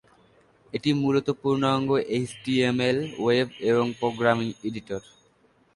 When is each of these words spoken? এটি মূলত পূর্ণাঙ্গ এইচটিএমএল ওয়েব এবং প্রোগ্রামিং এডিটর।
এটি 0.73 0.89
মূলত 1.01 1.27
পূর্ণাঙ্গ 1.41 1.89
এইচটিএমএল 2.15 2.99
ওয়েব 3.21 3.49
এবং 3.69 3.85
প্রোগ্রামিং 3.99 4.47
এডিটর। 4.67 5.01